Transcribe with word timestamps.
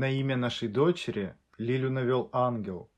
На 0.00 0.10
имя 0.10 0.36
нашей 0.36 0.68
дочери 0.68 1.34
Лилю 1.58 1.90
навел 1.90 2.28
ангел. 2.32 2.88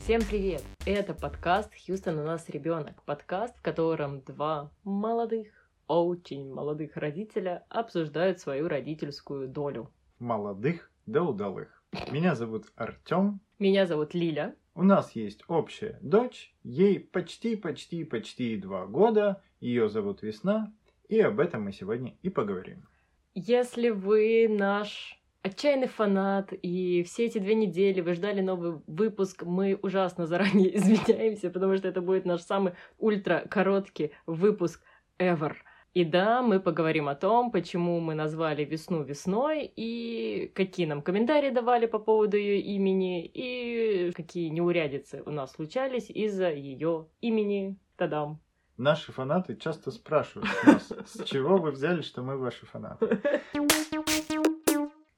Всем 0.00 0.20
привет! 0.28 0.62
Это 0.84 1.14
подкаст 1.14 1.72
«Хьюстон, 1.72 2.18
у 2.18 2.24
нас 2.24 2.46
ребенок». 2.50 3.02
Подкаст, 3.04 3.56
в 3.56 3.62
котором 3.62 4.20
два 4.20 4.70
молодых, 4.84 5.48
очень 5.86 6.52
молодых 6.52 6.98
родителя 6.98 7.64
обсуждают 7.70 8.38
свою 8.38 8.68
родительскую 8.68 9.48
долю. 9.48 9.90
Молодых 10.18 10.90
да 11.06 11.22
удалых. 11.22 11.82
Меня 12.10 12.34
зовут 12.34 12.66
Артем. 12.76 13.40
Меня 13.58 13.86
зовут 13.86 14.12
Лиля. 14.12 14.54
У 14.74 14.82
нас 14.82 15.16
есть 15.16 15.42
общая 15.48 15.98
дочь, 16.00 16.54
ей 16.62 17.00
почти-почти-почти 17.00 18.56
два 18.56 18.86
года, 18.86 19.42
ее 19.60 19.88
зовут 19.88 20.22
Весна, 20.22 20.72
и 21.08 21.20
об 21.20 21.40
этом 21.40 21.64
мы 21.64 21.72
сегодня 21.72 22.14
и 22.22 22.30
поговорим. 22.30 22.86
Если 23.34 23.90
вы 23.90 24.46
наш 24.48 25.20
отчаянный 25.42 25.88
фанат, 25.88 26.52
и 26.52 27.02
все 27.02 27.26
эти 27.26 27.38
две 27.38 27.54
недели 27.54 28.00
вы 28.00 28.14
ждали 28.14 28.40
новый 28.40 28.80
выпуск, 28.86 29.42
мы 29.44 29.78
ужасно 29.82 30.26
заранее 30.26 30.76
извиняемся, 30.76 31.50
потому 31.50 31.76
что 31.76 31.88
это 31.88 32.00
будет 32.00 32.24
наш 32.24 32.42
самый 32.42 32.74
ультра 32.98 33.46
короткий 33.50 34.12
выпуск 34.26 34.82
ever. 35.18 35.54
И 35.92 36.04
да, 36.04 36.40
мы 36.40 36.60
поговорим 36.60 37.08
о 37.08 37.16
том, 37.16 37.50
почему 37.50 37.98
мы 37.98 38.14
назвали 38.14 38.64
весну 38.64 39.02
весной, 39.02 39.72
и 39.74 40.52
какие 40.54 40.86
нам 40.86 41.02
комментарии 41.02 41.50
давали 41.50 41.86
по 41.86 41.98
поводу 41.98 42.36
ее 42.36 42.60
имени, 42.60 43.26
и 43.26 44.12
какие 44.12 44.50
неурядицы 44.50 45.22
у 45.26 45.30
нас 45.32 45.52
случались 45.52 46.08
из-за 46.08 46.52
ее 46.52 47.08
имени. 47.20 47.76
Тадам! 47.96 48.40
Наши 48.76 49.10
фанаты 49.10 49.56
часто 49.56 49.90
спрашивают 49.90 50.48
нас, 50.64 50.92
с 51.06 51.24
чего 51.24 51.56
вы 51.56 51.72
взяли, 51.72 52.02
что 52.02 52.22
мы 52.22 52.38
ваши 52.38 52.66
фанаты? 52.66 53.20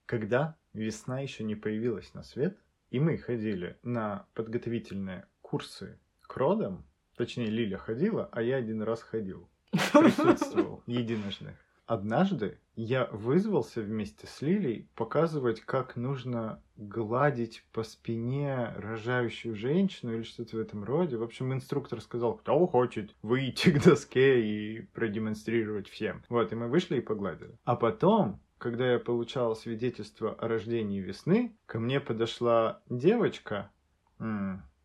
Когда 0.07 0.57
весна 0.73 1.21
еще 1.21 1.45
не 1.45 1.55
появилась 1.55 2.15
на 2.15 2.23
свет, 2.23 2.59
и 2.91 2.99
мы 2.99 3.19
ходили 3.19 3.79
на 3.83 4.27
подготовительные 4.35 5.27
курсы 5.43 6.01
к 6.23 6.35
родам, 6.37 6.87
точнее 7.17 7.51
Лиля 7.51 7.77
ходила, 7.77 8.29
а 8.33 8.41
я 8.43 8.57
один 8.57 8.83
раз 8.83 9.03
ходил, 9.03 9.49
присутствовал 9.73 10.83
единожды. 10.87 11.57
Однажды 11.87 12.59
я 12.77 13.07
вызвался 13.13 13.83
вместе 13.83 14.27
с 14.27 14.41
Лилей 14.41 14.89
показывать, 14.95 15.61
как 15.61 15.97
нужно 15.97 16.63
гладить 16.77 17.65
по 17.73 17.83
спине 17.83 18.73
рожающую 18.77 19.55
женщину 19.55 20.15
или 20.15 20.23
что-то 20.23 20.57
в 20.57 20.61
этом 20.61 20.85
роде. 20.85 21.17
В 21.17 21.23
общем, 21.23 21.53
инструктор 21.53 22.01
сказал, 22.01 22.35
кто 22.35 22.67
хочет 22.67 23.15
выйти 23.23 23.71
к 23.73 23.83
доске 23.83 24.43
и 24.43 24.83
продемонстрировать 24.95 25.89
всем. 25.89 26.23
Вот, 26.29 26.53
и 26.53 26.55
мы 26.55 26.69
вышли 26.69 26.99
и 26.99 27.01
погладили. 27.01 27.59
А 27.65 27.77
потом 27.77 28.41
когда 28.63 28.93
я 28.93 29.01
получал 29.01 29.57
свидетельство 29.57 30.35
о 30.35 30.47
рождении 30.47 31.01
весны, 31.01 31.57
ко 31.67 31.81
мне 31.81 31.99
подошла 31.99 32.81
девочка, 32.89 33.73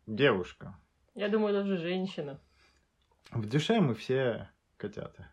девушка. 0.04 0.76
Я 1.14 1.28
думаю, 1.28 1.54
даже 1.54 1.76
женщина. 1.76 2.40
В 3.30 3.48
душе 3.48 3.80
мы 3.80 3.94
все 3.94 4.50
котята. 4.78 5.28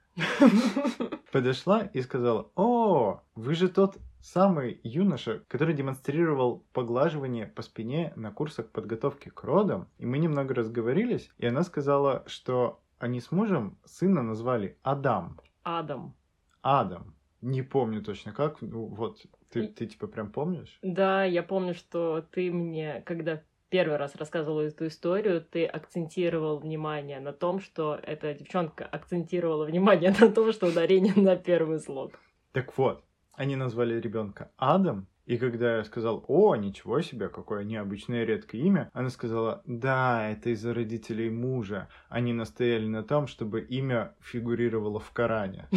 Подошла 1.32 1.82
и 1.82 2.02
сказала, 2.02 2.50
о, 2.56 3.22
вы 3.36 3.56
же 3.56 3.70
тот 3.70 3.98
самый 4.22 4.80
юноша, 4.84 5.44
который 5.48 5.74
демонстрировал 5.74 6.66
поглаживание 6.74 7.46
по 7.46 7.62
спине 7.62 8.12
на 8.16 8.32
курсах 8.32 8.70
подготовки 8.72 9.30
к 9.30 9.44
родам. 9.44 9.88
И 9.98 10.06
мы 10.06 10.18
немного 10.18 10.56
разговорились, 10.56 11.30
и 11.38 11.46
она 11.46 11.64
сказала, 11.64 12.23
что 12.26 12.82
они 12.98 13.22
с 13.22 13.32
мужем 13.32 13.78
сына 13.86 14.23
назвали 14.23 14.78
Адам. 14.82 15.40
Адам. 15.64 16.16
Адам. 16.62 17.14
Не 17.42 17.62
помню 17.62 18.02
точно 18.02 18.32
как. 18.32 18.62
Ну, 18.62 18.86
вот, 18.88 19.23
ты, 19.50 19.67
ты 19.67 19.86
типа 19.86 20.08
прям 20.08 20.32
помнишь? 20.32 20.80
Да, 20.82 21.23
я 21.23 21.44
помню, 21.44 21.76
что 21.76 22.26
ты 22.32 22.52
мне, 22.52 23.04
когда 23.05 23.44
первый 23.75 23.97
раз 23.97 24.15
рассказывала 24.15 24.61
эту 24.61 24.87
историю, 24.87 25.41
ты 25.41 25.65
акцентировал 25.65 26.59
внимание 26.59 27.19
на 27.19 27.33
том, 27.33 27.59
что 27.59 27.99
эта 28.02 28.33
девчонка 28.33 28.86
акцентировала 28.86 29.65
внимание 29.65 30.15
на 30.17 30.30
том, 30.31 30.53
что 30.53 30.67
ударение 30.67 31.13
на 31.17 31.36
первый 31.36 31.81
слог. 31.81 32.13
Так 32.53 32.77
вот, 32.77 33.03
они 33.33 33.58
назвали 33.58 33.99
ребенка 33.99 34.49
Адам, 34.55 35.08
и 35.25 35.36
когда 35.37 35.75
я 35.75 35.83
сказал, 35.83 36.23
о, 36.30 36.55
ничего 36.55 37.02
себе, 37.02 37.27
какое 37.27 37.65
необычное 37.65 38.23
редкое 38.23 38.59
имя, 38.59 38.89
она 38.93 39.09
сказала, 39.09 39.61
да, 39.65 40.30
это 40.30 40.52
из-за 40.52 40.73
родителей 40.73 41.30
мужа. 41.30 41.89
Они 42.07 42.31
настояли 42.31 42.87
на 42.87 43.03
том, 43.03 43.27
чтобы 43.27 43.59
имя 43.59 44.15
фигурировало 44.21 45.02
в 45.02 45.11
Коране. 45.11 45.67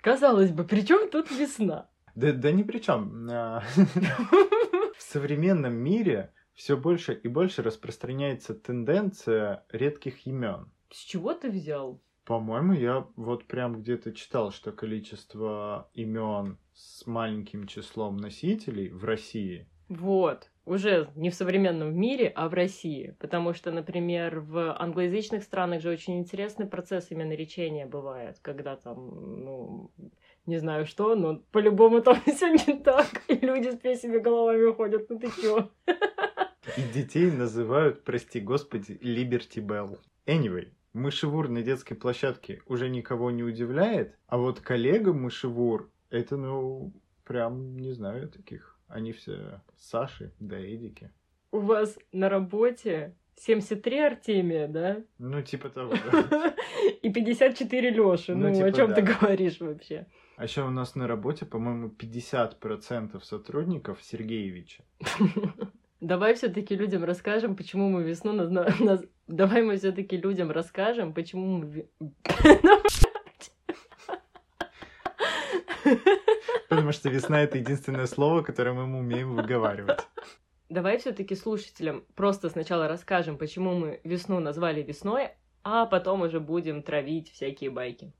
Казалось 0.00 0.50
бы, 0.50 0.64
при 0.64 0.80
чем 0.80 1.10
тут 1.10 1.30
весна? 1.30 1.90
Да, 2.14 2.32
да 2.32 2.52
ни 2.52 2.62
при 2.62 2.78
чем. 2.78 3.28
В 5.16 5.18
современном 5.18 5.72
мире 5.72 6.30
все 6.52 6.76
больше 6.76 7.14
и 7.14 7.26
больше 7.26 7.62
распространяется 7.62 8.54
тенденция 8.54 9.64
редких 9.70 10.26
имен. 10.26 10.70
С 10.90 10.98
чего 10.98 11.32
ты 11.32 11.48
взял? 11.48 12.02
По-моему, 12.26 12.74
я 12.74 13.06
вот 13.16 13.46
прям 13.46 13.80
где-то 13.80 14.12
читал, 14.12 14.52
что 14.52 14.72
количество 14.72 15.88
имен 15.94 16.58
с 16.74 17.06
маленьким 17.06 17.66
числом 17.66 18.18
носителей 18.18 18.90
в 18.90 19.06
России. 19.06 19.66
Вот 19.88 20.50
уже 20.66 21.08
не 21.14 21.30
в 21.30 21.34
современном 21.34 21.98
мире, 21.98 22.30
а 22.34 22.50
в 22.50 22.52
России. 22.52 23.16
Потому 23.18 23.54
что, 23.54 23.70
например, 23.70 24.40
в 24.40 24.76
англоязычных 24.78 25.44
странах 25.44 25.80
же 25.80 25.88
очень 25.88 26.18
интересный 26.18 26.66
процесс 26.66 27.10
именно 27.10 27.32
речения 27.32 27.86
бывает, 27.86 28.38
когда 28.42 28.76
там, 28.76 28.96
ну, 29.44 29.90
не 30.46 30.58
знаю 30.58 30.86
что, 30.86 31.14
но 31.14 31.42
по-любому 31.52 32.00
там 32.00 32.20
все 32.26 32.48
не 32.52 32.78
так, 32.78 33.22
и 33.28 33.34
люди 33.34 33.70
с 33.70 33.76
песями 33.76 34.18
головами 34.18 34.72
ходят, 34.72 35.08
ну 35.10 35.18
ты 35.18 35.30
чё? 35.40 35.70
И 36.76 36.82
детей 36.92 37.30
называют, 37.30 38.04
прости 38.04 38.40
господи, 38.40 38.98
Liberty 39.02 39.64
Bell. 39.64 39.98
Anyway, 40.26 40.68
мышевур 40.92 41.48
на 41.48 41.62
детской 41.62 41.94
площадке 41.94 42.60
уже 42.66 42.88
никого 42.88 43.30
не 43.30 43.42
удивляет, 43.42 44.16
а 44.26 44.38
вот 44.38 44.60
коллега 44.60 45.12
мышевур, 45.12 45.90
это, 46.10 46.36
ну, 46.36 46.92
прям 47.24 47.76
не 47.76 47.92
знаю 47.92 48.28
таких. 48.28 48.78
Они 48.88 49.12
все 49.12 49.60
Саши 49.78 50.32
да 50.38 50.58
Эдики. 50.58 51.10
У 51.50 51.58
вас 51.58 51.98
на 52.12 52.28
работе 52.28 53.16
73 53.36 53.98
Артемия, 53.98 54.68
да? 54.68 55.02
Ну, 55.18 55.42
типа 55.42 55.68
того, 55.70 55.92
да. 56.10 56.54
И 57.02 57.12
54 57.12 57.90
Лёши. 57.90 58.34
Ну, 58.34 58.48
ну 58.48 58.54
типа, 58.54 58.66
о 58.66 58.72
чем 58.72 58.88
да. 58.88 58.94
ты 58.94 59.02
говоришь 59.02 59.60
вообще? 59.60 60.06
А 60.36 60.44
еще 60.44 60.62
у 60.64 60.70
нас 60.70 60.94
на 60.94 61.06
работе, 61.08 61.46
по-моему, 61.46 61.88
50% 61.88 63.22
сотрудников 63.22 64.02
Сергеевича. 64.02 64.84
Давай 66.00 66.34
все-таки 66.34 66.76
людям 66.76 67.04
расскажем, 67.04 67.56
почему 67.56 67.88
мы 67.88 68.02
весну. 68.02 68.32
Наз... 68.32 69.02
Давай 69.26 69.62
мы 69.62 69.78
все-таки 69.78 70.18
людям 70.18 70.50
расскажем, 70.50 71.14
почему 71.14 71.58
мы... 71.58 71.88
Потому 76.68 76.92
что 76.92 77.08
весна 77.08 77.42
это 77.42 77.56
единственное 77.56 78.06
слово, 78.06 78.42
которое 78.42 78.72
мы 78.72 78.98
умеем 78.98 79.34
выговаривать. 79.34 80.06
Давай 80.68 80.98
все-таки 80.98 81.34
слушателям 81.34 82.04
просто 82.14 82.50
сначала 82.50 82.88
расскажем, 82.88 83.38
почему 83.38 83.74
мы 83.74 84.00
весну 84.04 84.40
назвали 84.40 84.82
весной, 84.82 85.30
а 85.62 85.86
потом 85.86 86.22
уже 86.22 86.40
будем 86.40 86.82
травить 86.82 87.30
всякие 87.32 87.70
байки. 87.70 88.12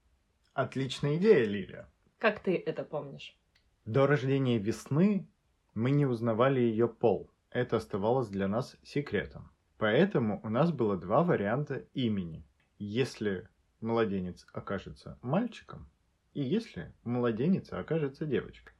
Отличная 0.54 1.16
идея, 1.16 1.44
Лилия. 1.44 1.90
Как 2.18 2.40
ты 2.40 2.56
это 2.56 2.82
помнишь? 2.82 3.36
До 3.84 4.06
рождения 4.06 4.58
весны 4.58 5.28
мы 5.74 5.90
не 5.90 6.06
узнавали 6.06 6.60
ее 6.60 6.88
пол. 6.88 7.30
Это 7.50 7.76
оставалось 7.76 8.28
для 8.28 8.48
нас 8.48 8.76
секретом. 8.82 9.50
Поэтому 9.78 10.40
у 10.42 10.48
нас 10.48 10.72
было 10.72 10.96
два 10.96 11.22
варианта 11.22 11.86
имени. 11.92 12.44
Если 12.78 13.48
младенец 13.80 14.46
окажется 14.52 15.18
мальчиком, 15.20 15.90
и 16.32 16.42
если 16.42 16.92
младенец 17.04 17.72
окажется 17.72 18.24
девочкой. 18.24 18.74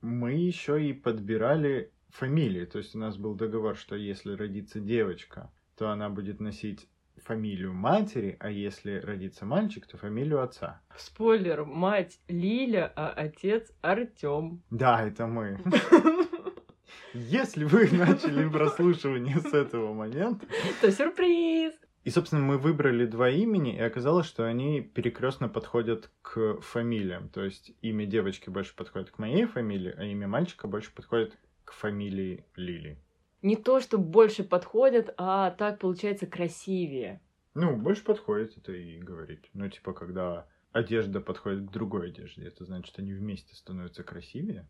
Мы 0.00 0.32
еще 0.32 0.86
и 0.86 0.92
подбирали 0.92 1.92
фамилии, 2.10 2.66
то 2.66 2.78
есть 2.78 2.94
у 2.94 2.98
нас 2.98 3.16
был 3.16 3.34
договор, 3.34 3.76
что 3.76 3.96
если 3.96 4.34
родится 4.34 4.80
девочка, 4.80 5.50
то 5.76 5.90
она 5.90 6.10
будет 6.10 6.40
носить 6.40 6.88
фамилию 7.24 7.72
матери, 7.72 8.36
а 8.40 8.50
если 8.50 9.00
родится 9.00 9.44
мальчик, 9.46 9.86
то 9.86 9.96
фамилию 9.96 10.42
отца. 10.42 10.80
Спойлер, 10.96 11.64
мать 11.64 12.20
Лиля, 12.28 12.92
а 12.94 13.08
отец 13.10 13.72
Артем. 13.82 14.62
Да, 14.70 15.02
это 15.06 15.26
мы. 15.26 15.60
Если 17.14 17.64
вы 17.64 17.88
начали 17.92 18.48
прослушивание 18.48 19.40
с 19.40 19.52
этого 19.52 19.94
момента, 19.94 20.46
то 20.80 20.90
сюрприз! 20.90 21.74
И, 22.04 22.10
собственно, 22.10 22.42
мы 22.42 22.58
выбрали 22.58 23.06
два 23.06 23.30
имени, 23.30 23.76
и 23.76 23.80
оказалось, 23.80 24.26
что 24.26 24.44
они 24.44 24.82
перекрестно 24.82 25.48
подходят 25.48 26.10
к 26.20 26.60
фамилиям. 26.60 27.30
То 27.30 27.42
есть 27.42 27.72
имя 27.80 28.04
девочки 28.04 28.50
больше 28.50 28.76
подходит 28.76 29.10
к 29.10 29.18
моей 29.18 29.46
фамилии, 29.46 29.94
а 29.96 30.04
имя 30.04 30.28
мальчика 30.28 30.68
больше 30.68 30.92
подходит 30.92 31.38
к 31.64 31.72
фамилии 31.72 32.44
Лили. 32.56 32.98
Не 33.44 33.56
то, 33.56 33.78
что 33.80 33.98
больше 33.98 34.42
подходят, 34.42 35.12
а 35.18 35.50
так 35.50 35.78
получается 35.78 36.26
красивее. 36.26 37.20
Ну, 37.54 37.76
больше 37.76 38.02
подходит 38.02 38.56
это 38.56 38.72
и 38.72 38.98
говорить. 38.98 39.50
Ну, 39.52 39.68
типа, 39.68 39.92
когда 39.92 40.46
одежда 40.72 41.20
подходит 41.20 41.68
к 41.68 41.72
другой 41.72 42.08
одежде, 42.08 42.46
это 42.46 42.64
значит, 42.64 42.98
они 42.98 43.12
вместе 43.12 43.54
становятся 43.54 44.02
красивее. 44.02 44.66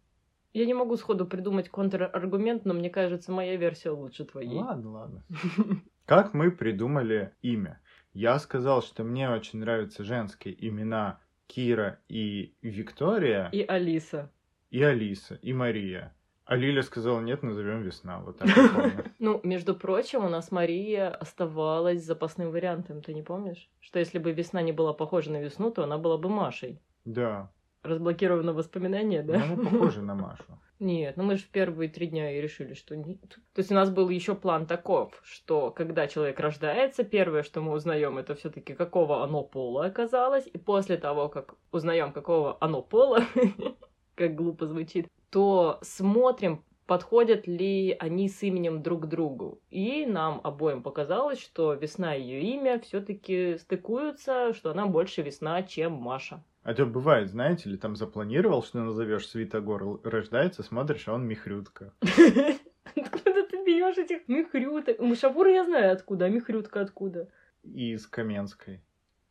Я 0.52 0.66
не 0.66 0.74
могу 0.74 0.96
сходу 0.96 1.24
придумать 1.24 1.68
контраргумент, 1.68 2.64
но 2.64 2.74
мне 2.74 2.90
кажется, 2.90 3.32
моя 3.32 3.56
версия 3.56 3.90
лучше 3.90 4.24
твоей. 4.24 4.58
Ладно, 4.58 4.90
ладно. 4.90 5.24
Как 6.04 6.34
мы 6.34 6.50
придумали 6.50 7.32
имя? 7.42 7.80
Я 8.12 8.38
сказал, 8.38 8.82
что 8.82 9.04
мне 9.04 9.30
очень 9.30 9.60
нравятся 9.60 10.04
женские 10.04 10.54
имена 10.68 11.20
Кира 11.46 12.00
и 12.08 12.54
Виктория. 12.60 13.48
И 13.50 13.62
Алиса. 13.62 14.30
И 14.70 14.82
Алиса, 14.82 15.36
и 15.36 15.52
Мария. 15.52 16.14
А 16.46 16.56
Лиля 16.56 16.82
сказала, 16.82 17.20
нет, 17.20 17.42
назовем 17.42 17.82
весна. 17.82 18.20
Вот 18.20 18.38
так. 18.38 18.48
Ну, 19.18 19.40
между 19.42 19.74
прочим, 19.74 20.24
у 20.24 20.28
нас 20.28 20.52
Мария 20.52 21.08
оставалась 21.08 22.04
запасным 22.04 22.50
вариантом, 22.50 23.00
ты 23.00 23.14
не 23.14 23.22
помнишь? 23.22 23.70
Что 23.80 23.98
если 23.98 24.18
бы 24.18 24.32
весна 24.32 24.60
не 24.60 24.72
была 24.72 24.92
похожа 24.92 25.30
на 25.30 25.40
весну, 25.40 25.70
то 25.70 25.84
она 25.84 25.96
была 25.96 26.18
бы 26.18 26.28
Машей. 26.28 26.82
Да. 27.06 27.50
Разблокировано 27.82 28.52
воспоминание, 28.52 29.22
да? 29.22 29.38
Ну, 29.38 29.54
она 29.54 29.70
похожа 29.70 30.02
на 30.02 30.14
Машу. 30.14 30.44
Нет, 30.80 31.16
ну 31.16 31.22
мы 31.22 31.36
же 31.36 31.44
в 31.44 31.48
первые 31.48 31.88
три 31.88 32.08
дня 32.08 32.36
и 32.36 32.40
решили, 32.40 32.74
что 32.74 32.96
нет. 32.96 33.38
То 33.54 33.60
есть 33.60 33.70
у 33.70 33.74
нас 33.74 33.90
был 33.90 34.08
еще 34.08 34.34
план 34.34 34.66
таков, 34.66 35.18
что 35.22 35.70
когда 35.70 36.08
человек 36.08 36.40
рождается, 36.40 37.04
первое, 37.04 37.44
что 37.44 37.60
мы 37.60 37.72
узнаем, 37.72 38.18
это 38.18 38.34
все-таки 38.34 38.74
какого 38.74 39.22
оно 39.22 39.44
пола 39.44 39.86
оказалось, 39.86 40.46
и 40.52 40.58
после 40.58 40.96
того, 40.96 41.28
как 41.28 41.54
узнаем, 41.70 42.12
какого 42.12 42.58
оно 42.60 42.82
пола, 42.82 43.20
как 44.16 44.34
глупо 44.34 44.66
звучит, 44.66 45.06
то 45.34 45.80
смотрим, 45.82 46.62
подходят 46.86 47.48
ли 47.48 47.96
они 47.98 48.28
с 48.28 48.40
именем 48.44 48.84
друг 48.84 49.02
к 49.02 49.06
другу. 49.06 49.60
И 49.68 50.06
нам 50.06 50.40
обоим 50.44 50.80
показалось, 50.80 51.40
что 51.40 51.74
весна 51.74 52.14
и 52.14 52.22
ее 52.22 52.40
имя 52.54 52.78
все-таки 52.78 53.58
стыкуются, 53.58 54.54
что 54.54 54.70
она 54.70 54.86
больше 54.86 55.22
весна, 55.22 55.64
чем 55.64 55.94
Маша. 55.94 56.44
А 56.62 56.72
то 56.72 56.86
бывает, 56.86 57.30
знаете, 57.30 57.68
ли 57.68 57.76
там 57.76 57.96
запланировал, 57.96 58.62
что 58.62 58.78
назовешь 58.78 59.26
Свитогор, 59.26 60.00
рождается, 60.04 60.62
смотришь, 60.62 61.08
а 61.08 61.14
он 61.14 61.26
Михрютка. 61.26 61.92
Откуда 62.94 63.44
ты 63.44 63.64
бьешь 63.64 63.98
этих 63.98 64.28
Михрюток? 64.28 65.00
Мышавура 65.00 65.50
я 65.50 65.64
знаю 65.64 65.94
откуда, 65.94 66.26
а 66.26 66.28
Михрютка 66.28 66.80
откуда? 66.80 67.28
Из 67.64 68.06
Каменской. 68.06 68.82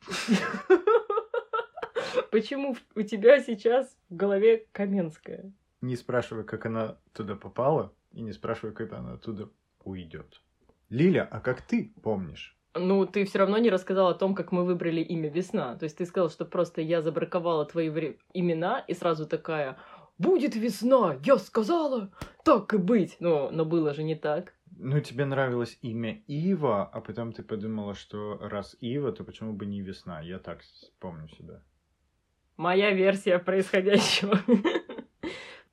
Почему 2.30 2.76
у 2.94 3.02
тебя 3.04 3.40
сейчас 3.40 3.98
в 4.10 4.18
голове 4.18 4.66
Каменская? 4.74 5.54
Не 5.83 5.97
спрашивай, 5.97 6.45
как 6.45 6.65
она 6.65 6.97
туда 7.12 7.35
попала, 7.35 7.94
и 8.13 8.21
не 8.21 8.31
спрашивай, 8.31 8.74
когда 8.74 9.00
она 9.00 9.15
оттуда 9.15 9.50
уйдет. 9.83 10.41
Лиля, 10.88 11.27
а 11.30 11.41
как 11.41 11.62
ты 11.62 11.94
помнишь? 12.01 12.57
Ну, 12.74 13.06
ты 13.06 13.25
все 13.25 13.39
равно 13.39 13.57
не 13.57 13.69
рассказал 13.69 14.07
о 14.07 14.13
том, 14.13 14.33
как 14.33 14.53
мы 14.53 14.63
выбрали 14.63 15.01
имя 15.01 15.30
Весна. 15.30 15.75
То 15.75 15.83
есть 15.83 15.97
ты 15.97 16.06
сказал, 16.06 16.30
что 16.30 16.45
просто 16.45 16.80
я 16.80 17.01
забраковала 17.01 17.65
твои 17.65 17.89
вре- 17.89 18.18
имена 18.33 18.80
и 18.88 18.94
сразу 18.94 19.27
такая 19.27 19.77
«Будет 20.18 20.56
весна, 20.56 21.18
я 21.25 21.38
сказала, 21.38 22.13
так 22.45 22.74
и 22.74 22.77
быть». 22.77 23.18
Но, 23.19 23.51
но 23.51 23.65
было 23.65 23.94
же 23.94 24.03
не 24.03 24.15
так. 24.15 24.53
Ну, 24.77 25.01
тебе 25.01 25.25
нравилось 25.25 25.77
имя 25.81 26.24
Ива, 26.27 26.85
а 26.85 27.01
потом 27.01 27.33
ты 27.33 27.44
подумала, 27.44 27.94
что 27.94 28.38
раз 28.39 28.77
Ива, 28.80 29.12
то 29.12 29.25
почему 29.25 29.51
бы 29.51 29.65
не 29.65 29.81
весна? 29.81 30.21
Я 30.21 30.39
так 30.39 30.62
помню 31.00 31.27
себя. 31.27 31.62
Моя 32.56 32.91
версия 32.91 33.38
происходящего. 33.39 34.39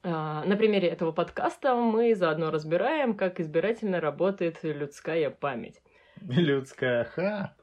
А, 0.03 0.45
на 0.45 0.57
примере 0.57 0.89
этого 0.89 1.13
подкаста 1.13 1.75
мы 1.75 2.15
заодно 2.15 2.51
разбираем, 2.51 3.15
как 3.15 3.39
избирательно 3.39 4.01
работает 4.01 4.59
людская 4.63 5.31
память. 5.31 5.83
Людская, 6.21 7.05
ха! 7.05 7.55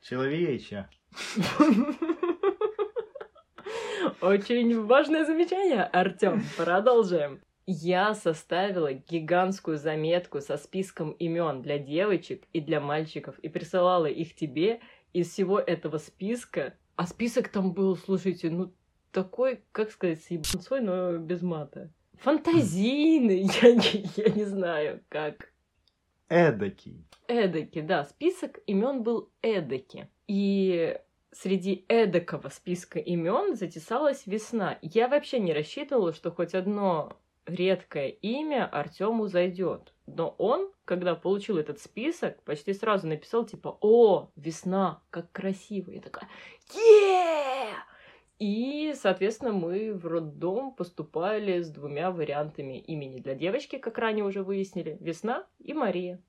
Человечья. 0.00 0.88
Очень 4.20 4.84
важное 4.84 5.24
замечание, 5.24 5.82
Артем. 5.82 6.42
Продолжаем. 6.56 7.40
Я 7.66 8.14
составила 8.14 8.92
гигантскую 8.92 9.76
заметку 9.76 10.40
со 10.40 10.56
списком 10.56 11.10
имен 11.12 11.60
для 11.60 11.78
девочек 11.78 12.44
и 12.52 12.60
для 12.60 12.80
мальчиков 12.80 13.38
и 13.40 13.48
присылала 13.48 14.06
их 14.06 14.34
тебе 14.34 14.80
из 15.12 15.30
всего 15.30 15.58
этого 15.58 15.98
списка. 15.98 16.74
А 16.96 17.06
список 17.06 17.48
там 17.48 17.72
был, 17.74 17.96
слушайте, 17.96 18.48
ну 18.48 18.72
такой, 19.12 19.62
как 19.72 19.90
сказать, 19.90 20.22
с 20.22 20.70
но 20.80 21.18
без 21.18 21.42
мата. 21.42 21.90
Фантазийный, 22.18 23.42
я 23.62 23.74
не, 23.74 24.10
я 24.16 24.28
не 24.30 24.44
знаю, 24.44 25.02
как. 25.08 25.52
Эдакий. 26.28 27.04
Эдаки, 27.26 27.80
да, 27.80 28.04
список 28.04 28.60
имен 28.66 29.02
был 29.02 29.30
эдаки. 29.42 30.08
И 30.26 30.98
среди 31.30 31.84
эдакого 31.88 32.48
списка 32.48 32.98
имен 32.98 33.54
затесалась 33.54 34.26
весна. 34.26 34.78
Я 34.82 35.08
вообще 35.08 35.38
не 35.38 35.52
рассчитывала, 35.52 36.12
что 36.12 36.30
хоть 36.30 36.54
одно 36.54 37.18
редкое 37.46 38.08
имя 38.08 38.66
Артему 38.66 39.26
зайдет. 39.26 39.92
Но 40.06 40.34
он, 40.38 40.70
когда 40.84 41.14
получил 41.14 41.58
этот 41.58 41.80
список, 41.80 42.42
почти 42.42 42.72
сразу 42.72 43.06
написал 43.06 43.44
типа 43.44 43.78
«О, 43.80 44.30
весна, 44.36 45.02
как 45.10 45.30
красиво!» 45.32 45.90
Я 45.90 46.00
такая 46.00 46.28
«Е!» 46.74 47.74
И, 48.38 48.94
соответственно, 48.94 49.52
мы 49.52 49.92
в 49.92 50.06
роддом 50.06 50.72
поступали 50.72 51.60
с 51.60 51.70
двумя 51.70 52.12
вариантами 52.12 52.78
имени 52.78 53.18
для 53.18 53.34
девочки, 53.34 53.78
как 53.78 53.98
ранее 53.98 54.24
уже 54.24 54.44
выяснили, 54.44 54.96
Весна 55.00 55.44
и 55.58 55.74
Мария. 55.74 56.22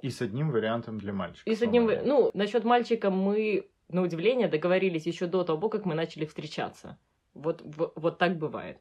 И 0.00 0.10
с 0.10 0.22
одним 0.22 0.50
вариантом 0.50 0.98
для 0.98 1.12
мальчика. 1.12 1.50
И 1.50 1.54
с 1.54 1.62
одним, 1.62 1.90
ну, 2.04 2.30
насчет 2.34 2.64
мальчика 2.64 3.10
мы, 3.10 3.68
на 3.88 4.02
удивление, 4.02 4.48
договорились 4.48 5.06
еще 5.06 5.26
до 5.26 5.42
того, 5.42 5.68
как 5.68 5.84
мы 5.84 5.94
начали 5.94 6.24
встречаться. 6.24 6.98
Вот, 7.34 7.62
вот, 7.64 7.92
вот 7.96 8.18
так 8.18 8.38
бывает. 8.38 8.78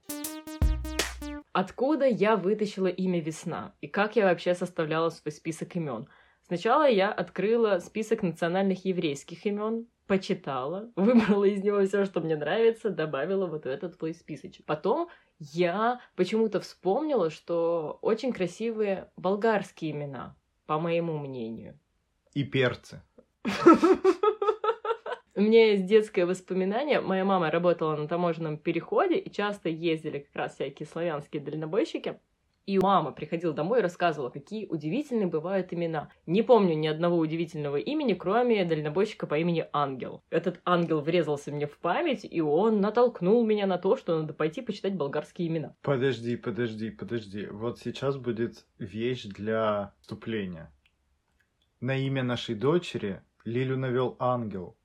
Откуда 1.52 2.06
я 2.06 2.38
вытащила 2.38 2.88
имя 2.88 3.20
Весна? 3.20 3.74
И 3.82 3.88
как 3.88 4.16
я 4.16 4.26
вообще 4.26 4.54
составляла 4.54 5.10
свой 5.10 5.32
список 5.32 5.76
имен? 5.76 6.08
Сначала 6.44 6.88
я 6.88 7.12
открыла 7.12 7.80
список 7.80 8.22
национальных 8.22 8.86
еврейских 8.86 9.46
имен, 9.46 9.88
почитала, 10.10 10.92
выбрала 10.96 11.46
из 11.46 11.64
него 11.64 11.86
все, 11.86 12.04
что 12.04 12.20
мне 12.20 12.36
нравится, 12.36 12.90
добавила 12.90 13.46
вот 13.46 13.64
в 13.64 13.68
этот 13.68 13.98
твой 13.98 14.14
списочек. 14.14 14.66
Потом 14.66 15.08
я 15.38 16.02
почему-то 16.16 16.60
вспомнила, 16.60 17.30
что 17.30 18.00
очень 18.02 18.34
красивые 18.34 19.12
болгарские 19.16 19.92
имена, 19.92 20.36
по 20.66 20.80
моему 20.80 21.18
мнению. 21.20 21.80
И 22.34 22.44
перцы. 22.44 23.02
У 25.36 25.42
меня 25.42 25.72
есть 25.72 25.86
детское 25.86 26.26
воспоминание. 26.26 27.00
Моя 27.00 27.24
мама 27.24 27.52
работала 27.52 27.96
на 27.96 28.08
таможенном 28.08 28.58
переходе, 28.58 29.18
и 29.18 29.32
часто 29.32 29.70
ездили 29.70 30.20
как 30.20 30.36
раз 30.36 30.56
всякие 30.56 30.88
славянские 30.88 31.42
дальнобойщики. 31.42 32.20
И 32.70 32.78
мама 32.78 33.12
приходила 33.12 33.52
домой 33.52 33.80
и 33.80 33.82
рассказывала, 33.82 34.30
какие 34.30 34.68
удивительные 34.68 35.26
бывают 35.26 35.74
имена. 35.74 36.12
Не 36.28 36.44
помню 36.44 36.76
ни 36.76 36.86
одного 36.86 37.18
удивительного 37.18 37.78
имени, 37.78 38.14
кроме 38.14 38.64
дальнобойщика 38.64 39.26
по 39.26 39.40
имени 39.40 39.66
Ангел. 39.74 40.24
Этот 40.30 40.62
ангел 40.66 41.02
врезался 41.02 41.52
мне 41.52 41.66
в 41.66 41.80
память, 41.80 42.28
и 42.30 42.42
он 42.42 42.80
натолкнул 42.80 43.44
меня 43.44 43.66
на 43.66 43.80
то, 43.80 43.98
что 43.98 44.22
надо 44.22 44.36
пойти 44.36 44.62
почитать 44.62 44.94
болгарские 44.94 45.48
имена. 45.48 45.76
Подожди, 45.82 46.36
подожди, 46.36 46.92
подожди. 46.92 47.48
Вот 47.48 47.80
сейчас 47.80 48.18
будет 48.18 48.68
вещь 48.78 49.24
для 49.24 49.96
вступления. 50.02 50.72
На 51.82 51.98
имя 51.98 52.22
нашей 52.22 52.54
дочери 52.54 53.24
Лилю 53.46 53.78
навел 53.78 54.16
ангел. 54.20 54.78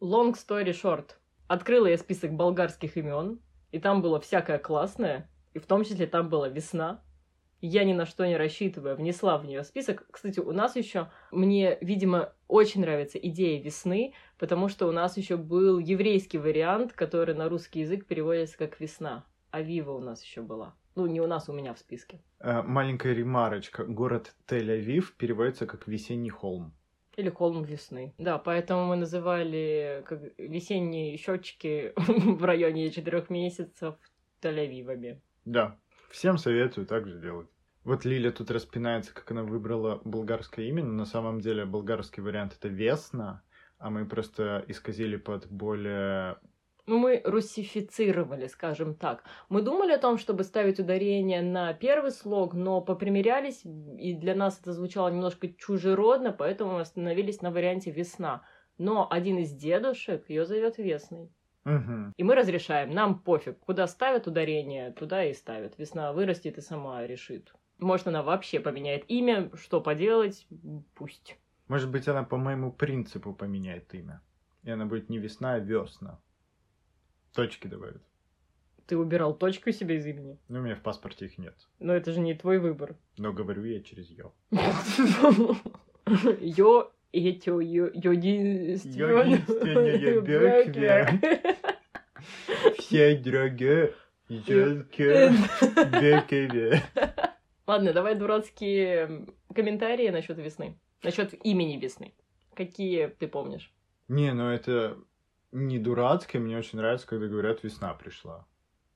Long 0.00 0.32
story 0.32 0.70
short. 0.70 1.10
Открыла 1.48 1.88
я 1.88 1.98
список 1.98 2.32
болгарских 2.32 2.96
имен, 2.96 3.40
и 3.72 3.78
там 3.78 4.00
было 4.00 4.20
всякое 4.20 4.58
классное, 4.58 5.28
и 5.54 5.58
в 5.58 5.66
том 5.66 5.84
числе 5.84 6.06
там 6.06 6.28
была 6.28 6.48
весна. 6.48 7.02
Я 7.60 7.84
ни 7.84 7.94
на 7.94 8.04
что 8.04 8.26
не 8.26 8.36
рассчитывая, 8.36 8.94
внесла 8.94 9.38
в 9.38 9.46
нее 9.46 9.64
список. 9.64 10.06
Кстати, 10.10 10.38
у 10.38 10.52
нас 10.52 10.76
еще, 10.76 11.08
мне, 11.30 11.78
видимо, 11.80 12.34
очень 12.46 12.82
нравится 12.82 13.16
идея 13.18 13.62
весны, 13.62 14.12
потому 14.38 14.68
что 14.68 14.86
у 14.86 14.92
нас 14.92 15.16
еще 15.16 15.38
был 15.38 15.78
еврейский 15.78 16.36
вариант, 16.36 16.92
который 16.92 17.34
на 17.34 17.48
русский 17.48 17.80
язык 17.80 18.06
переводится 18.06 18.58
как 18.58 18.80
весна. 18.80 19.24
А 19.50 19.62
Вива 19.62 19.92
у 19.92 20.00
нас 20.00 20.22
еще 20.22 20.42
была. 20.42 20.74
Ну, 20.94 21.06
не 21.06 21.20
у 21.20 21.26
нас, 21.26 21.48
у 21.48 21.52
меня 21.52 21.72
в 21.72 21.78
списке. 21.78 22.20
Э, 22.38 22.62
маленькая 22.62 23.14
ремарочка. 23.14 23.84
Город 23.84 24.34
Тель-Авив 24.46 25.12
переводится 25.16 25.66
как 25.66 25.88
весенний 25.88 26.30
холм. 26.30 26.74
Или 27.16 27.30
холм 27.30 27.62
весны. 27.62 28.14
Да, 28.18 28.38
поэтому 28.38 28.86
мы 28.86 28.96
называли 28.96 30.04
как 30.06 30.20
весенние 30.36 31.16
счетчики 31.16 31.92
в 31.96 32.44
районе 32.44 32.90
четырех 32.90 33.30
месяцев 33.30 33.94
Тель-Авивами. 34.42 35.20
Да, 35.44 35.78
всем 36.10 36.38
советую 36.38 36.86
так 36.86 37.06
же 37.06 37.18
делать. 37.20 37.48
Вот 37.84 38.04
Лиля 38.04 38.30
тут 38.32 38.50
распинается, 38.50 39.14
как 39.14 39.30
она 39.30 39.42
выбрала 39.42 40.00
болгарское 40.04 40.66
имя, 40.66 40.84
но 40.84 40.92
на 40.92 41.04
самом 41.06 41.40
деле 41.40 41.66
болгарский 41.66 42.22
вариант 42.22 42.54
это 42.58 42.68
Весна, 42.68 43.42
а 43.78 43.90
мы 43.90 44.06
просто 44.06 44.64
исказили 44.68 45.16
под 45.16 45.50
более 45.50 46.38
Ну, 46.86 46.98
мы 46.98 47.22
русифицировали, 47.24 48.46
скажем 48.46 48.94
так. 48.94 49.24
Мы 49.48 49.62
думали 49.62 49.92
о 49.92 49.98
том, 49.98 50.18
чтобы 50.18 50.44
ставить 50.44 50.78
ударение 50.78 51.40
на 51.42 51.72
первый 51.72 52.10
слог, 52.10 52.54
но 52.54 52.80
попримерялись, 52.82 53.62
и 53.64 54.14
для 54.14 54.34
нас 54.34 54.60
это 54.60 54.72
звучало 54.72 55.08
немножко 55.08 55.48
чужеродно, 55.48 56.32
поэтому 56.32 56.74
мы 56.74 56.80
остановились 56.80 57.40
на 57.42 57.50
варианте 57.50 57.90
«весна». 57.90 58.42
Но 58.76 59.08
один 59.10 59.38
из 59.38 59.52
дедушек 59.52 60.28
ее 60.28 60.44
зовет 60.46 60.78
Весной. 60.78 61.30
Мгм. 61.64 62.12
И 62.16 62.22
мы 62.22 62.34
разрешаем, 62.34 62.90
нам 62.90 63.18
пофиг, 63.18 63.58
куда 63.58 63.86
ставят 63.86 64.26
ударение, 64.26 64.92
туда 64.92 65.24
и 65.24 65.32
ставят. 65.32 65.78
Весна 65.78 66.12
вырастет 66.12 66.58
и 66.58 66.60
сама 66.60 67.06
решит. 67.06 67.54
Может, 67.78 68.06
она 68.06 68.22
вообще 68.22 68.60
поменяет 68.60 69.04
имя, 69.08 69.50
что 69.56 69.80
поделать, 69.80 70.46
пусть. 70.94 71.36
Может 71.68 71.90
быть, 71.90 72.06
она 72.06 72.22
по 72.22 72.36
моему 72.36 72.72
принципу 72.72 73.34
поменяет 73.34 73.92
имя. 73.94 74.20
И 74.62 74.70
она 74.70 74.86
будет 74.86 75.08
не 75.08 75.18
весна, 75.18 75.54
а 75.54 75.58
весна. 75.58 76.20
Точки 77.32 77.66
добавит. 77.66 78.02
Ты 78.86 78.98
убирал 78.98 79.34
точку 79.34 79.72
себе 79.72 79.96
из 79.96 80.06
имени. 80.06 80.38
Но 80.48 80.60
у 80.60 80.62
меня 80.62 80.76
в 80.76 80.82
паспорте 80.82 81.24
их 81.26 81.38
нет. 81.38 81.54
Но 81.78 81.94
это 81.94 82.12
же 82.12 82.20
не 82.20 82.34
твой 82.34 82.58
выбор. 82.58 82.96
Но 83.16 83.32
говорю 83.32 83.64
я 83.64 83.80
через 83.80 84.10
ё. 84.10 84.34
Йо, 86.40 86.92
этё, 87.14 87.60
йо, 87.60 87.86
единственное. 87.94 89.24
Единственное 89.24 90.20
бёкве. 90.20 91.20
Все 92.78 93.16
дорогие 93.16 93.94
елки 94.28 95.30
бекеве. 96.00 96.82
Ладно, 97.66 97.92
давай 97.92 98.14
дурацкие 98.14 99.26
комментарии 99.54 100.08
насчет 100.08 100.38
весны. 100.38 100.78
Насчет 101.02 101.34
имени 101.44 101.78
весны. 101.78 102.14
Какие 102.54 103.08
ты 103.08 103.26
помнишь? 103.26 103.72
Не, 104.08 104.32
ну 104.32 104.50
это 104.50 104.96
не 105.52 105.78
дурацкое, 105.78 106.40
мне 106.40 106.58
очень 106.58 106.78
нравится, 106.78 107.06
когда 107.06 107.26
говорят 107.26 107.62
«весна 107.62 107.94
пришла». 107.94 108.46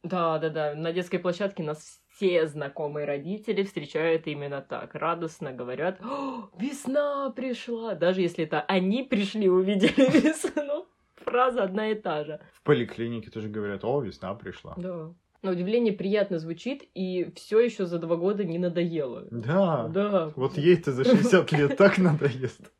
Да, 0.02 0.38
да, 0.38 0.49
да. 0.49 0.75
На 0.75 0.93
детской 0.93 1.19
площадке 1.19 1.62
нас 1.62 2.00
все 2.09 2.47
знакомые 2.47 3.07
родители 3.07 3.62
встречают 3.62 4.26
именно 4.26 4.61
так. 4.61 4.95
Радостно 4.95 5.52
говорят, 5.52 6.00
«О, 6.02 6.50
весна 6.59 7.31
пришла. 7.31 7.95
Даже 7.95 8.23
если 8.23 8.45
это 8.45 8.61
они 8.62 9.02
пришли, 9.02 9.49
увидели 9.49 9.93
весну. 10.21 10.87
Фраза 11.17 11.64
одна 11.64 11.90
и 11.90 11.95
та 11.95 12.25
же. 12.25 12.40
В 12.55 12.62
поликлинике 12.62 13.31
тоже 13.31 13.49
говорят 13.49 13.85
«О, 13.85 14.00
весна 14.00 14.35
пришла». 14.35 14.75
Да. 14.76 15.14
На 15.43 15.52
удивление 15.52 15.93
приятно 15.93 16.38
звучит, 16.38 16.83
и 16.95 17.31
все 17.37 17.61
еще 17.61 17.87
за 17.87 17.99
два 17.99 18.17
года 18.17 18.45
не 18.45 18.59
надоело. 18.59 19.26
Да. 19.31 19.88
Да. 19.88 20.33
Вот 20.35 20.57
ей-то 20.59 20.93
за 20.93 21.05
60 21.05 21.52
лет 21.52 21.76
так 21.76 21.99
надоест. 21.99 22.73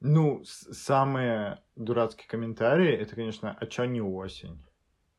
Ну, 0.00 0.42
самые 0.44 1.60
дурацкие 1.76 2.26
комментарии, 2.28 2.92
это, 2.92 3.14
конечно, 3.14 3.56
а 3.58 3.66
чё 3.66 3.84
не 3.84 4.00
осень? 4.00 4.64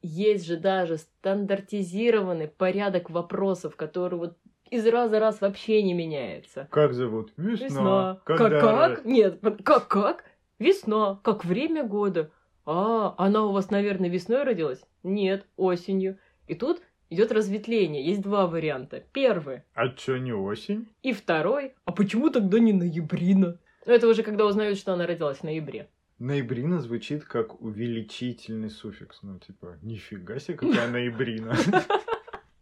Есть 0.04 0.46
же 0.46 0.58
даже 0.58 0.98
стандартизированный 0.98 2.50
порядок 2.50 3.10
вопросов, 3.10 3.76
который 3.78 4.20
вот 4.20 4.38
из 4.70 4.86
раза 4.86 5.18
в 5.18 5.20
раз 5.20 5.40
вообще 5.40 5.82
не 5.82 5.94
меняется. 5.94 6.68
Как 6.72 6.94
зовут? 6.94 7.32
Весна. 7.38 7.66
Весна. 7.66 8.22
Как 8.26 8.38
Когда 8.38 8.60
как? 8.62 9.06
Нет, 9.06 9.40
как 9.64 9.88
как? 9.88 10.26
Весна. 10.60 11.20
Как 11.24 11.46
время 11.46 11.84
года. 11.86 12.32
А, 12.66 13.16
она 13.18 13.46
у 13.46 13.52
вас, 13.52 13.72
наверное, 13.72 14.10
весной 14.10 14.44
родилась? 14.44 14.82
Нет, 15.04 15.46
осенью. 15.56 16.18
И 16.48 16.56
тут 16.56 16.82
идет 17.10 17.32
разветвление. 17.32 18.04
Есть 18.04 18.22
два 18.22 18.48
варианта. 18.48 19.04
Первый 19.14 19.62
А 19.74 19.88
чё 19.90 20.18
не 20.18 20.34
осень? 20.34 20.88
и 21.02 21.14
второй. 21.14 21.76
А 21.86 21.92
почему 21.92 22.30
тогда 22.30 22.60
не 22.60 22.74
ноябрина? 22.74 23.58
Ну, 23.86 23.94
это 23.94 24.08
уже 24.08 24.24
когда 24.24 24.46
узнают, 24.46 24.78
что 24.78 24.94
она 24.94 25.06
родилась 25.06 25.38
в 25.40 25.44
ноябре. 25.44 25.88
Ноябрина 26.24 26.80
звучит 26.80 27.26
как 27.26 27.62
увеличительный 27.62 28.70
суффикс. 28.70 29.24
Ну, 29.24 29.40
типа, 29.40 29.78
нифига 29.82 30.40
себе, 30.40 30.58
какая 30.58 30.90
ноябрина. 30.90 31.54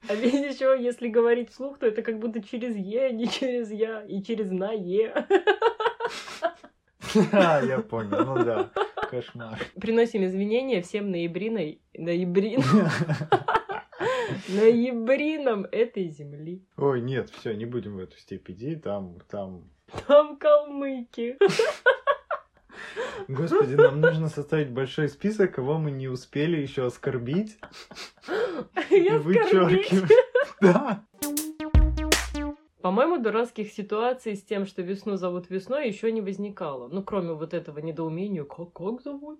А 0.09 0.15
ведь 0.15 0.33
еще, 0.33 0.75
если 0.81 1.07
говорить 1.07 1.51
вслух, 1.51 1.77
то 1.77 1.85
это 1.85 2.01
как 2.01 2.17
будто 2.17 2.41
через 2.41 2.75
Е, 2.75 3.05
а 3.05 3.11
не 3.11 3.29
через 3.29 3.71
Я, 3.71 4.01
и 4.01 4.23
через 4.23 4.49
на 4.49 4.71
Е. 4.71 5.13
А, 7.31 7.61
я 7.63 7.79
понял, 7.79 8.25
ну 8.25 8.43
да, 8.43 8.71
кошмар. 9.09 9.59
Приносим 9.79 10.25
извинения 10.25 10.81
всем 10.81 11.11
ноябриной, 11.11 11.81
ноябрин, 11.93 12.63
ноябринам 14.49 15.67
этой 15.71 16.07
земли. 16.07 16.65
Ой, 16.77 16.99
нет, 16.99 17.29
все, 17.29 17.53
не 17.53 17.65
будем 17.65 17.95
в 17.95 17.99
эту 17.99 18.17
степь 18.17 18.49
идти, 18.49 18.75
там, 18.75 19.19
там... 19.29 19.69
Там 20.07 20.37
калмыки. 20.37 21.37
Господи, 23.27 23.75
нам 23.75 24.01
нужно 24.01 24.29
составить 24.29 24.71
большой 24.71 25.09
список, 25.09 25.55
кого 25.55 25.77
мы 25.77 25.91
не 25.91 26.07
успели 26.07 26.57
еще 26.57 26.85
оскорбить. 26.85 27.57
И 28.89 29.09
вычеркивать. 29.09 30.11
Да. 30.61 31.03
По-моему, 32.81 33.17
дурацких 33.17 33.71
ситуаций 33.71 34.35
с 34.35 34.43
тем, 34.43 34.65
что 34.65 34.81
весну 34.81 35.15
зовут 35.15 35.49
весной, 35.49 35.87
еще 35.87 36.11
не 36.11 36.21
возникало. 36.21 36.87
Ну, 36.87 37.03
кроме 37.03 37.33
вот 37.33 37.53
этого 37.53 37.79
недоумения, 37.79 38.43
как, 38.43 38.73
как 38.73 39.01
зовут? 39.01 39.39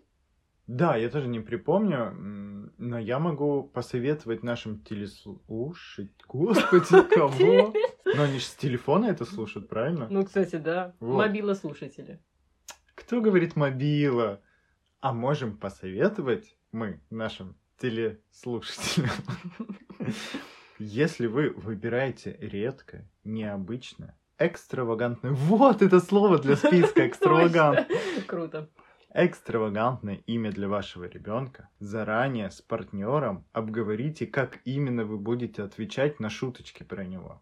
Да, 0.67 0.96
я 0.96 1.10
тоже 1.10 1.27
не 1.27 1.39
припомню, 1.39 2.72
но 2.77 3.00
я 3.00 3.20
могу 3.20 3.63
посоветовать 3.63 4.43
нашим 4.43 4.79
телеслушать... 4.79 6.12
Господи, 6.27 7.10
кого? 7.13 7.74
Но 8.05 8.24
они 8.24 8.39
же 8.39 8.46
с 8.46 8.55
телефона 8.55 9.08
это 9.08 9.25
слушают, 9.25 9.67
правильно? 9.67 10.08
Ну, 10.10 10.24
кстати, 10.24 10.55
да. 10.55 10.96
Вот. 11.00 11.17
Мобила 11.17 11.55
слушатели. 11.55 12.20
Кто 13.11 13.19
говорит 13.19 13.57
мобила? 13.57 14.41
А 15.01 15.11
можем 15.11 15.57
посоветовать 15.57 16.55
мы 16.71 17.01
нашим 17.09 17.57
телеслушателям. 17.77 19.11
Если 20.79 21.27
вы 21.27 21.49
выбираете 21.49 22.37
редкое, 22.39 23.11
необычное, 23.25 24.17
экстравагантное... 24.39 25.33
Вот 25.33 25.81
это 25.81 25.99
слово 25.99 26.39
для 26.39 26.55
списка 26.55 27.05
экстравагант. 27.09 27.85
Круто. 28.27 28.69
Экстравагантное 29.13 30.21
имя 30.25 30.49
для 30.53 30.69
вашего 30.69 31.03
ребенка. 31.03 31.69
Заранее 31.79 32.49
с 32.49 32.61
партнером 32.61 33.45
обговорите, 33.51 34.25
как 34.25 34.61
именно 34.63 35.03
вы 35.03 35.17
будете 35.17 35.63
отвечать 35.63 36.21
на 36.21 36.29
шуточки 36.29 36.83
про 36.83 37.03
него. 37.03 37.41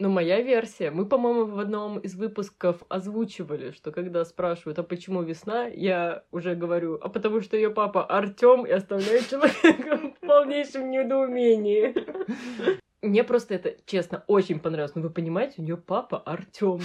Ну, 0.00 0.08
моя 0.10 0.40
версия. 0.42 0.92
Мы, 0.92 1.06
по-моему, 1.06 1.46
в 1.46 1.58
одном 1.58 1.98
из 1.98 2.14
выпусков 2.14 2.84
озвучивали, 2.88 3.72
что 3.72 3.90
когда 3.90 4.24
спрашивают, 4.24 4.78
а 4.78 4.84
почему 4.84 5.22
весна, 5.22 5.66
я 5.66 6.22
уже 6.30 6.54
говорю, 6.54 7.00
а 7.02 7.08
потому 7.08 7.40
что 7.40 7.56
ее 7.56 7.70
папа 7.70 8.04
Артем 8.04 8.64
и 8.64 8.70
оставляю 8.70 9.24
человека 9.28 9.96
в 9.96 10.26
полнейшем 10.26 10.88
недоумении. 10.92 11.94
Мне 13.02 13.24
просто 13.24 13.54
это, 13.54 13.74
честно, 13.86 14.22
очень 14.28 14.60
понравилось. 14.60 14.94
Ну, 14.94 15.02
вы 15.02 15.10
понимаете, 15.10 15.54
у 15.58 15.62
нее 15.62 15.76
папа 15.76 16.18
Артем. 16.18 16.80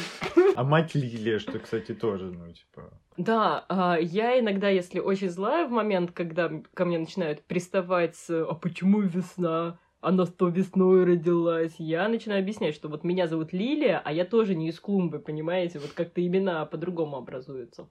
А 0.55 0.63
мать 0.63 0.95
Лилия, 0.95 1.37
что, 1.37 1.59
кстати, 1.59 1.93
тоже, 1.93 2.25
ну, 2.31 2.51
типа... 2.51 2.93
Да, 3.17 3.65
а, 3.69 3.97
я 3.99 4.39
иногда, 4.39 4.69
если 4.69 4.99
очень 4.99 5.29
злая 5.29 5.67
в 5.67 5.71
момент, 5.71 6.11
когда 6.11 6.51
ко 6.73 6.85
мне 6.85 6.97
начинают 6.97 7.43
приставать 7.43 8.15
с 8.15 8.29
«А 8.29 8.53
почему 8.55 9.01
весна? 9.01 9.77
Она 10.03 10.25
что 10.25 10.49
весной 10.49 11.05
родилась?» 11.05 11.75
Я 11.77 12.07
начинаю 12.09 12.41
объяснять, 12.41 12.75
что 12.75 12.89
вот 12.89 13.03
меня 13.03 13.27
зовут 13.27 13.53
Лилия, 13.53 14.01
а 14.03 14.11
я 14.11 14.25
тоже 14.25 14.53
не 14.53 14.69
из 14.69 14.79
клумбы, 14.79 15.19
понимаете? 15.19 15.79
Вот 15.79 15.93
как-то 15.93 16.25
имена 16.25 16.65
по-другому 16.65 17.17
образуются. 17.17 17.87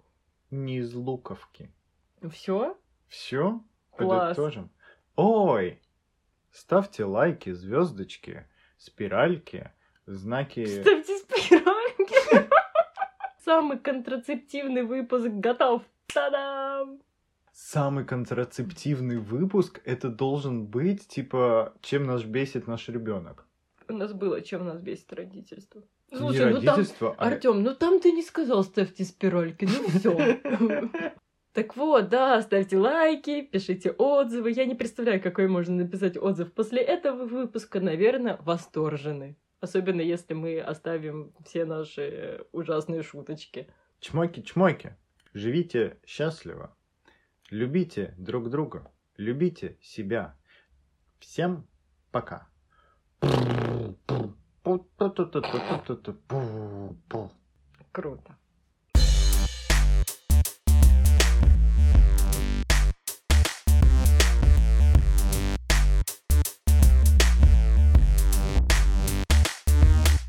Не 0.51 0.79
из 0.79 0.95
луковки. 0.95 1.73
Все? 2.31 2.77
Все? 3.09 3.63
Класс. 3.97 4.37
Подытожим. 4.37 4.71
Ой! 5.17 5.81
Ставьте 6.51 7.05
лайки, 7.05 7.53
звездочки, 7.53 8.47
спиральки, 8.77 9.71
знаки... 10.07 10.67
Ставьте 10.67 11.17
спиральки. 11.19 12.49
Самый 13.45 13.79
контрацептивный 13.79 14.83
выпуск 14.83 15.29
готов. 15.29 15.83
Та-дам! 16.13 17.01
Самый 17.53 18.05
контрацептивный 18.05 19.19
выпуск 19.19 19.81
это 19.85 20.09
должен 20.09 20.67
быть, 20.67 21.07
типа, 21.07 21.75
чем 21.83 22.07
нас 22.07 22.23
бесит 22.25 22.67
наш 22.67 22.89
ребенок. 22.89 23.47
У 23.89 23.93
нас 23.93 24.13
было, 24.13 24.41
чем 24.41 24.65
нас 24.65 24.81
бесит 24.81 25.13
родительство. 25.13 25.83
Не 26.11 26.19
Слушай, 26.19 26.53
ну 26.53 26.63
там 26.63 26.85
а... 27.01 27.27
Артем, 27.27 27.63
ну 27.63 27.75
там 27.75 28.01
ты 28.01 28.13
не 28.13 28.23
сказал 28.23 28.65
ставьте 28.65 29.05
спиральки, 29.05 29.67
ну 29.67 29.89
все. 29.89 30.41
Так 31.53 31.77
вот, 31.77 32.09
да, 32.09 32.41
ставьте 32.41 32.79
лайки, 32.79 33.43
пишите 33.43 33.91
отзывы. 33.91 34.53
Я 34.53 34.65
не 34.65 34.75
представляю, 34.75 35.21
какой 35.21 35.49
можно 35.49 35.77
написать 35.77 36.17
отзыв 36.17 36.51
после 36.55 36.81
этого 36.81 37.27
выпуска. 37.27 37.79
Наверное, 37.79 38.39
восторженный. 38.41 39.37
Особенно 39.61 40.01
если 40.01 40.33
мы 40.33 40.61
оставим 40.61 41.35
все 41.45 41.67
наши 41.67 42.47
ужасные 42.53 43.03
шуточки. 43.03 43.67
Чмоки-чмоки. 44.01 44.95
Живите 45.35 45.99
счастливо. 46.07 46.75
Любите 47.53 48.15
друг 48.17 48.49
друга. 48.49 48.91
Любите 49.19 49.77
себя. 49.83 50.35
Всем 51.19 51.67
пока. 52.11 52.49
Круто. 57.93 58.39